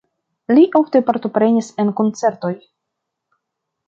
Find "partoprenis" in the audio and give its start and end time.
1.09-1.69